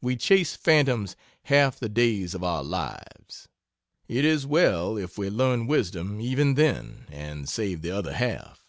We 0.00 0.14
chase 0.14 0.54
phantoms 0.54 1.16
half 1.42 1.80
the 1.80 1.88
days 1.88 2.34
of 2.36 2.44
our 2.44 2.62
lives. 2.62 3.48
It 4.06 4.24
is 4.24 4.46
well 4.46 4.96
if 4.96 5.18
we 5.18 5.28
learn 5.28 5.66
wisdom 5.66 6.20
even 6.20 6.54
then, 6.54 7.08
and 7.10 7.48
save 7.48 7.82
the 7.82 7.90
other 7.90 8.12
half. 8.12 8.64